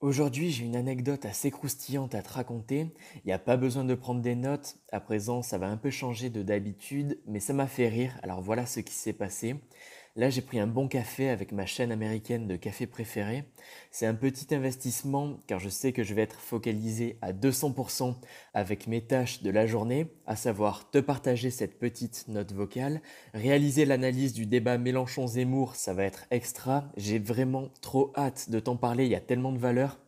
[0.00, 2.94] Aujourd'hui, j'ai une anecdote assez croustillante à te raconter.
[3.16, 4.76] Il n'y a pas besoin de prendre des notes.
[4.92, 8.16] À présent, ça va un peu changer de d'habitude, mais ça m'a fait rire.
[8.22, 9.56] Alors voilà ce qui s'est passé.
[10.16, 13.42] Là, j'ai pris un bon café avec ma chaîne américaine de café préféré.
[13.90, 18.14] C'est un petit investissement car je sais que je vais être focalisé à 200%
[18.54, 23.00] avec mes tâches de la journée, à savoir te partager cette petite note vocale,
[23.32, 26.84] réaliser l'analyse du débat Mélenchon-Zemmour, ça va être extra.
[26.96, 29.98] J'ai vraiment trop hâte de t'en parler, il y a tellement de valeur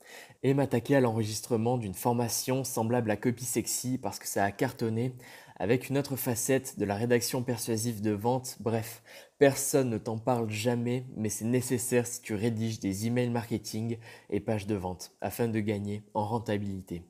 [0.44, 5.14] et m'attaquer à l'enregistrement d'une formation semblable à Copy Sexy parce que ça a cartonné
[5.58, 8.56] avec une autre facette de la rédaction persuasive de vente.
[8.60, 9.02] Bref,
[9.38, 13.98] personne ne t'en parle jamais, mais c'est nécessaire si tu rédiges des emails marketing
[14.30, 17.02] et pages de vente afin de gagner en rentabilité.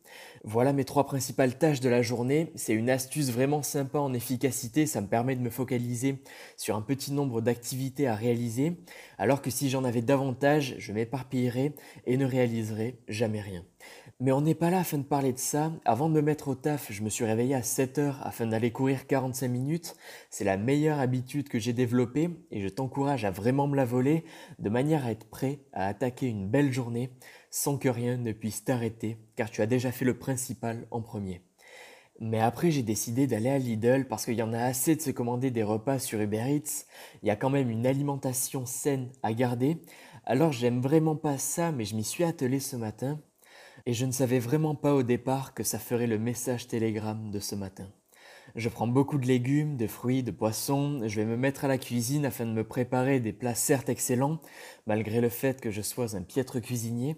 [0.44, 2.52] Voilà mes trois principales tâches de la journée.
[2.54, 4.86] C'est une astuce vraiment sympa en efficacité.
[4.86, 6.22] Ça me permet de me focaliser
[6.56, 8.76] sur un petit nombre d'activités à réaliser,
[9.18, 11.74] alors que si j'en avais davantage, je m'éparpillerais
[12.06, 13.64] et ne réaliserais jamais rien.
[14.18, 15.70] Mais on n'est pas là afin de parler de ça.
[15.84, 18.72] Avant de me mettre au taf, je me suis réveillé à 7 heures afin d'aller
[18.72, 19.94] courir 45 minutes.
[20.30, 24.24] C'est la meilleure habitude que j'ai développée et je t'encourage à vraiment me la voler
[24.58, 27.10] de manière à être prêt à attaquer une belle journée
[27.50, 31.42] sans que rien ne puisse t'arrêter car tu as déjà fait le principal en premier.
[32.18, 35.10] Mais après, j'ai décidé d'aller à Lidl parce qu'il y en a assez de se
[35.10, 36.86] commander des repas sur Uber Eats.
[37.22, 39.82] Il y a quand même une alimentation saine à garder.
[40.24, 43.20] Alors, j'aime vraiment pas ça, mais je m'y suis attelé ce matin
[43.84, 47.40] et je ne savais vraiment pas au départ que ça ferait le message télégramme de
[47.40, 47.88] ce matin.
[48.54, 51.78] Je prends beaucoup de légumes, de fruits, de poissons, je vais me mettre à la
[51.78, 54.40] cuisine afin de me préparer des plats certes excellents,
[54.86, 57.16] malgré le fait que je sois un piètre cuisinier,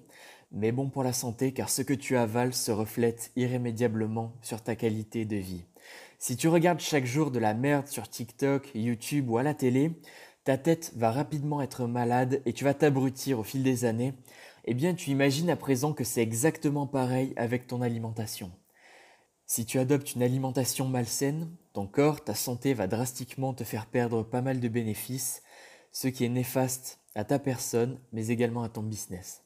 [0.50, 4.74] mais bon pour la santé car ce que tu avales se reflète irrémédiablement sur ta
[4.74, 5.64] qualité de vie.
[6.18, 9.92] Si tu regardes chaque jour de la merde sur TikTok, YouTube ou à la télé,
[10.44, 14.14] ta tête va rapidement être malade et tu vas t'abrutir au fil des années
[14.70, 18.52] eh bien tu imagines à présent que c'est exactement pareil avec ton alimentation.
[19.46, 24.22] Si tu adoptes une alimentation malsaine, ton corps, ta santé va drastiquement te faire perdre
[24.22, 25.42] pas mal de bénéfices,
[25.90, 29.42] ce qui est néfaste à ta personne, mais également à ton business.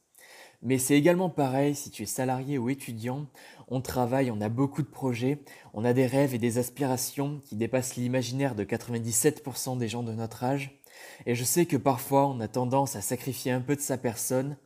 [0.60, 3.28] Mais c'est également pareil si tu es salarié ou étudiant,
[3.68, 5.38] on travaille, on a beaucoup de projets,
[5.72, 10.14] on a des rêves et des aspirations qui dépassent l'imaginaire de 97% des gens de
[10.14, 10.82] notre âge,
[11.26, 14.56] et je sais que parfois on a tendance à sacrifier un peu de sa personne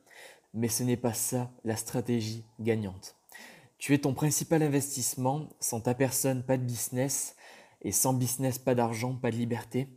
[0.57, 3.15] mais ce n'est pas ça la stratégie gagnante.
[3.79, 7.37] Tu es ton principal investissement, sans ta personne, pas de business,
[7.83, 9.89] et sans business, pas d'argent, pas de liberté.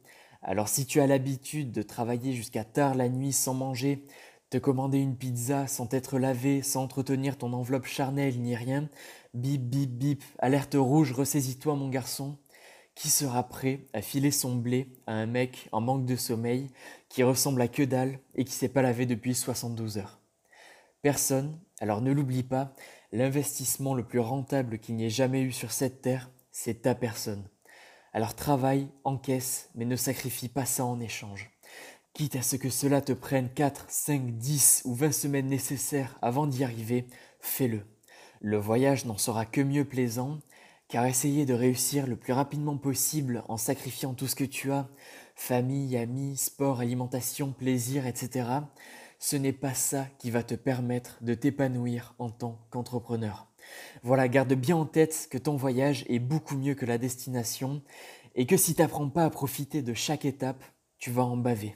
[0.42, 4.06] Alors si tu as l'habitude de travailler jusqu'à tard la nuit sans manger,
[4.50, 8.90] te commander une pizza sans t'être lavé, sans entretenir ton enveloppe charnelle ni rien,
[9.34, 12.38] bip bip bip, alerte rouge, ressaisis-toi mon garçon.
[12.96, 16.68] Qui sera prêt à filer son blé à un mec en manque de sommeil
[17.08, 20.19] qui ressemble à que dalle et qui s'est pas lavé depuis 72 heures?
[21.02, 22.74] Personne, alors ne l'oublie pas,
[23.12, 27.48] l'investissement le plus rentable qu'il n'y ait jamais eu sur cette terre, c'est ta personne.
[28.12, 31.52] Alors travaille, encaisse, mais ne sacrifie pas ça en échange.
[32.14, 36.48] Quitte à ce que cela te prenne 4, 5, 10 ou 20 semaines nécessaires avant
[36.48, 37.08] d'y arriver,
[37.40, 37.86] fais-le.
[38.42, 40.40] Le voyage n'en sera que mieux plaisant,
[40.90, 44.90] car essayer de réussir le plus rapidement possible en sacrifiant tout ce que tu as,
[45.36, 48.50] famille, amis, sport, alimentation, plaisir, etc.,
[49.20, 53.48] ce n'est pas ça qui va te permettre de t'épanouir en tant qu'entrepreneur.
[54.02, 57.84] Voilà, garde bien en tête que ton voyage est beaucoup mieux que la destination
[58.36, 60.64] et que si tu n'apprends pas à profiter de chaque étape,
[60.98, 61.76] tu vas en baver.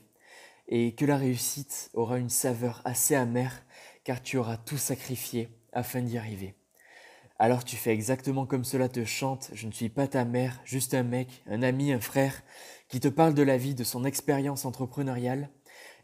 [0.70, 3.64] Et que la réussite aura une saveur assez amère
[4.06, 6.56] car tu auras tout sacrifié afin d'y arriver.
[7.40, 10.94] Alors tu fais exactement comme cela te chante, je ne suis pas ta mère, juste
[10.94, 12.42] un mec, un ami, un frère,
[12.88, 15.50] qui te parle de la vie, de son expérience entrepreneuriale,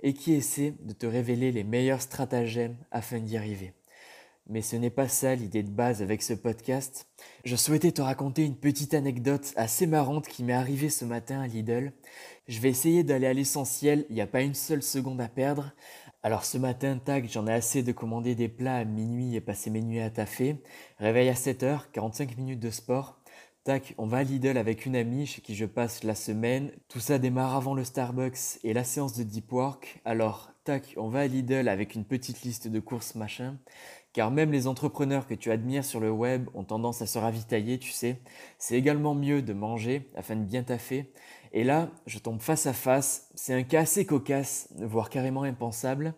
[0.02, 3.74] et qui essaie de te révéler les meilleurs stratagèmes afin d'y arriver.
[4.50, 7.08] Mais ce n'est pas ça l'idée de base avec ce podcast.
[7.46, 11.48] Je souhaitais te raconter une petite anecdote assez marrante qui m'est arrivée ce matin à
[11.48, 11.94] Lidl.
[12.48, 15.72] Je vais essayer d'aller à l'essentiel, il n'y a pas une seule seconde à perdre.
[16.24, 19.70] Alors ce matin, tac, j'en ai assez de commander des plats à minuit et passer
[19.70, 20.62] mes nuits à taffer.
[20.98, 23.19] Réveil à 7h, 45 minutes de sport.
[23.70, 26.72] Tac, on va à Lidl avec une amie chez qui je passe la semaine.
[26.88, 30.02] Tout ça démarre avant le Starbucks et la séance de deep work.
[30.06, 33.60] Alors, tac, on va à Lidl avec une petite liste de courses machin.
[34.12, 37.78] Car même les entrepreneurs que tu admires sur le web ont tendance à se ravitailler,
[37.78, 38.20] tu sais.
[38.58, 41.14] C'est également mieux de manger afin de bien taffer.
[41.54, 43.30] Et là, je tombe face à face.
[43.36, 46.16] C'est un cas assez cocasse, voire carrément impensable.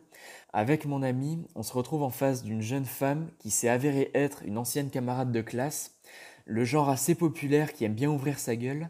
[0.54, 4.42] Avec mon ami, on se retrouve en face d'une jeune femme qui s'est avérée être
[4.46, 5.98] une ancienne camarade de classe
[6.46, 8.90] le genre assez populaire qui aime bien ouvrir sa gueule.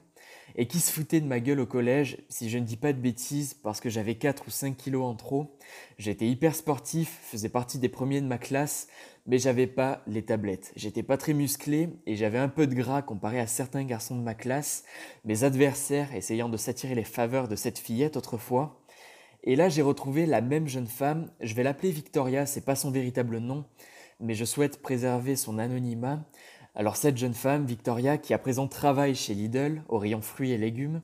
[0.56, 3.00] et qui se foutait de ma gueule au collège, si je ne dis pas de
[3.00, 5.58] bêtises, parce que j'avais 4 ou 5 kilos en trop.
[5.98, 8.88] J'étais hyper sportif, faisais partie des premiers de ma classe,
[9.26, 10.74] mais j'avais pas les tablettes.
[10.76, 14.24] J'étais pas très musclé et j'avais un peu de gras comparé à certains garçons de
[14.24, 14.84] ma classe,
[15.26, 18.82] mes adversaires essayant de s'attirer les faveurs de cette fillette autrefois.
[19.44, 22.92] Et là, j'ai retrouvé la même jeune femme, je vais l'appeler Victoria, c'est pas son
[22.92, 23.66] véritable nom,
[24.20, 26.24] mais je souhaite préserver son anonymat.
[26.74, 30.58] Alors cette jeune femme, Victoria, qui à présent travaille chez Lidl, au rayon fruits et
[30.58, 31.02] légumes,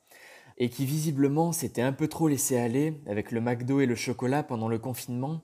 [0.56, 4.42] et qui visiblement s'était un peu trop laissé aller avec le McDo et le chocolat
[4.42, 5.42] pendant le confinement,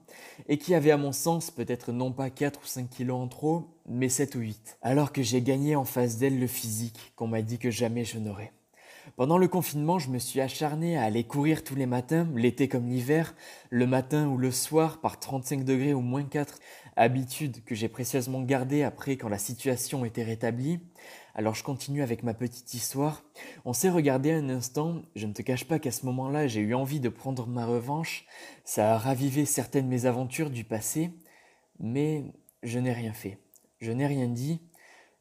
[0.49, 3.79] et qui avait à mon sens peut-être non pas 4 ou 5 kilos en trop,
[3.87, 4.79] mais 7 ou 8.
[4.83, 8.19] Alors que j'ai gagné en face d'elle le physique qu'on m'a dit que jamais je
[8.19, 8.53] n'aurais.
[9.17, 12.89] Pendant le confinement, je me suis acharné à aller courir tous les matins, l'été comme
[12.89, 13.35] l'hiver,
[13.71, 16.59] le matin ou le soir par 35 degrés ou moins 4,
[16.97, 20.81] habitude que j'ai précieusement gardée après quand la situation était rétablie.
[21.35, 23.23] Alors je continue avec ma petite histoire.
[23.65, 26.75] On s'est regardé un instant, je ne te cache pas qu'à ce moment-là j'ai eu
[26.75, 28.27] envie de prendre ma revanche,
[28.65, 31.13] ça a ravivé certaines de mes aventures du passé,
[31.79, 32.25] mais
[32.63, 33.39] je n'ai rien fait.
[33.81, 34.63] Je n'ai rien dit,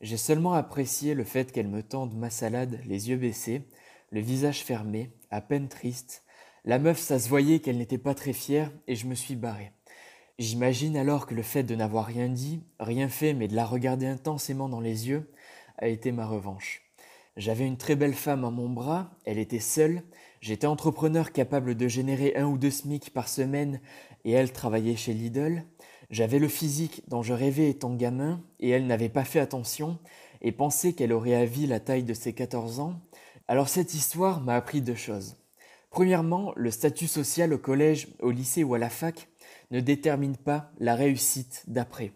[0.04, 3.70] j'ai seulement apprécié le fait qu'elle me tende ma salade les yeux baissés,
[4.12, 6.24] le visage fermé, à peine triste.
[6.66, 9.72] La meuf, ça se voyait qu'elle n'était pas très fière et je me suis barré.
[10.40, 14.06] J'imagine alors que le fait de n'avoir rien dit, rien fait, mais de la regarder
[14.06, 15.32] intensément dans les yeux,
[15.78, 16.82] a été ma revanche.
[17.38, 20.04] J'avais une très belle femme à mon bras, elle était seule,
[20.42, 23.80] j'étais entrepreneur capable de générer un ou deux SMIC par semaine
[24.26, 25.64] et elle travaillait chez Lidl.
[26.14, 29.98] J'avais le physique dont je rêvais étant gamin et elle n'avait pas fait attention
[30.44, 33.02] et pensait qu'elle aurait à vie la taille de ses 14 ans.
[33.48, 35.38] Alors cette histoire m'a appris deux choses.
[35.90, 39.28] Premièrement, le statut social au collège, au lycée ou à la fac
[39.72, 42.12] ne détermine pas la réussite d'après.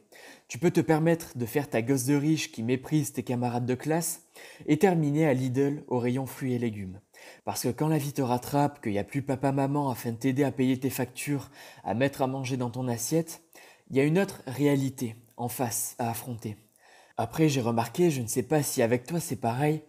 [0.47, 3.73] Tu peux te permettre de faire ta gosse de riche qui méprise tes camarades de
[3.73, 4.27] classe
[4.67, 6.99] et terminer à Lidl au rayon fruits et légumes.
[7.45, 10.43] Parce que quand la vie te rattrape, qu'il n'y a plus papa-maman afin de t'aider
[10.43, 11.49] à payer tes factures,
[11.83, 13.41] à mettre à manger dans ton assiette,
[13.89, 16.57] il y a une autre réalité en face à affronter.
[17.15, 19.81] Après, j'ai remarqué, je ne sais pas si avec toi c'est pareil,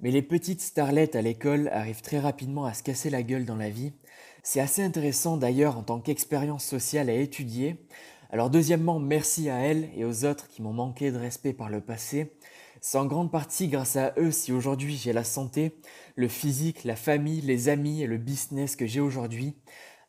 [0.00, 3.56] mais les petites starlettes à l'école arrivent très rapidement à se casser la gueule dans
[3.56, 3.92] la vie.
[4.42, 7.76] C'est assez intéressant d'ailleurs en tant qu'expérience sociale à étudier.
[8.30, 11.80] Alors deuxièmement, merci à elles et aux autres qui m'ont manqué de respect par le
[11.80, 12.32] passé.
[12.80, 15.78] C'est en grande partie grâce à eux si aujourd'hui j'ai la santé,
[16.16, 19.54] le physique, la famille, les amis et le business que j'ai aujourd'hui.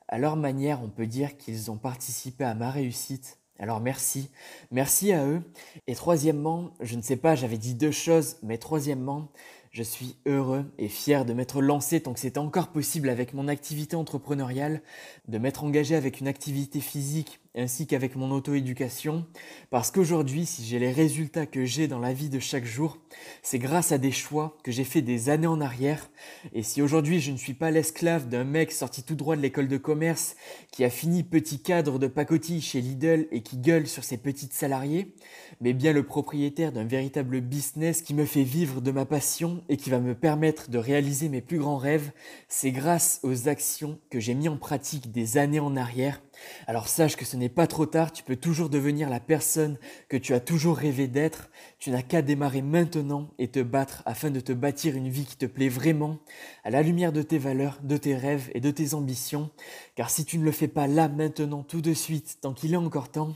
[0.07, 3.39] À leur manière, on peut dire qu'ils ont participé à ma réussite.
[3.57, 4.29] Alors merci,
[4.71, 5.41] merci à eux.
[5.87, 9.31] Et troisièmement, je ne sais pas, j'avais dit deux choses, mais troisièmement,
[9.71, 13.47] je suis heureux et fier de m'être lancé tant que c'était encore possible avec mon
[13.47, 14.81] activité entrepreneuriale,
[15.27, 19.25] de m'être engagé avec une activité physique ainsi qu'avec mon auto-éducation,
[19.69, 22.97] parce qu'aujourd'hui, si j'ai les résultats que j'ai dans la vie de chaque jour,
[23.41, 26.09] c'est grâce à des choix que j'ai fait des années en arrière,
[26.53, 29.67] et si aujourd'hui je ne suis pas l'esclave d'un mec sorti tout droit de l'école
[29.67, 30.35] de commerce,
[30.71, 34.53] qui a fini petit cadre de pacotille chez Lidl et qui gueule sur ses petites
[34.53, 35.13] salariés,
[35.61, 39.77] mais bien le propriétaire d'un véritable business qui me fait vivre de ma passion et
[39.77, 42.11] qui va me permettre de réaliser mes plus grands rêves,
[42.49, 46.21] c'est grâce aux actions que j'ai mis en pratique des années en arrière
[46.67, 49.77] alors sache que ce n'est pas trop tard, tu peux toujours devenir la personne
[50.09, 51.49] que tu as toujours rêvé d'être,
[51.79, 55.37] tu n'as qu'à démarrer maintenant et te battre afin de te bâtir une vie qui
[55.37, 56.19] te plaît vraiment,
[56.63, 59.49] à la lumière de tes valeurs, de tes rêves et de tes ambitions,
[59.95, 62.77] car si tu ne le fais pas là, maintenant, tout de suite, tant qu'il est
[62.77, 63.35] encore temps,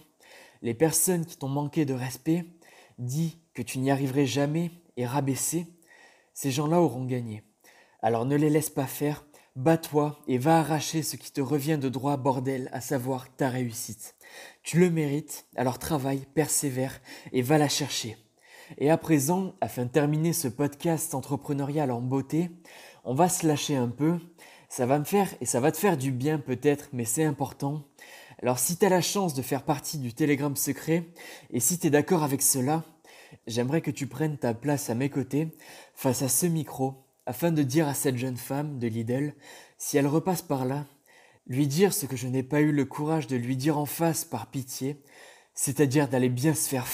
[0.62, 2.46] les personnes qui t'ont manqué de respect,
[2.98, 5.68] dit que tu n'y arriverais jamais et rabaissé,
[6.34, 7.44] ces gens-là auront gagné.
[8.02, 9.26] Alors ne les laisse pas faire,
[9.56, 14.16] Bats-toi et va arracher ce qui te revient de droit bordel, à savoir ta réussite.
[14.64, 17.02] Tu le mérites, alors travaille, persévère
[17.32, 18.16] et va la chercher.
[18.78, 22.52] Et à présent, afin de terminer ce podcast entrepreneurial en beauté,
[23.04, 24.20] on va se lâcher un peu.
[24.70, 27.84] Ça va me faire et ça va te faire du bien peut-être, mais c'est important.
[28.42, 31.06] Alors si tu as la chance de faire partie du Telegram secret
[31.50, 32.84] et si tu es d'accord avec cela,
[33.48, 35.50] j'aimerais que tu prennes ta place à mes côtés
[35.96, 39.36] face à ce micro afin de dire à cette jeune femme de Lidl,
[39.78, 40.88] si elle repasse par là,
[41.46, 44.26] lui dire ce que je n'ai pas eu le courage de lui dire en face
[44.26, 45.00] par pitié,
[45.54, 46.88] c'est-à-dire d'aller bien se faire